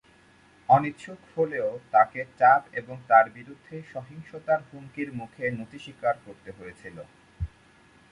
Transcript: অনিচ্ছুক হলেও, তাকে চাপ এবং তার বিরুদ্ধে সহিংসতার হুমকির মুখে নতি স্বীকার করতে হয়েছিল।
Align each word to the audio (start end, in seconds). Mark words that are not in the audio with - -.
অনিচ্ছুক 0.69 1.19
হলেও, 1.35 1.69
তাকে 1.91 2.19
চাপ 2.39 2.61
এবং 2.73 2.95
তার 3.07 3.25
বিরুদ্ধে 3.29 3.75
সহিংসতার 3.93 4.59
হুমকির 4.67 5.09
মুখে 5.13 5.45
নতি 5.59 5.77
স্বীকার 5.79 6.15
করতে 6.25 6.49
হয়েছিল। 6.51 6.97